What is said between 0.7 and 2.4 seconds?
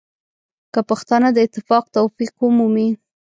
که پښتانه د اتفاق توفیق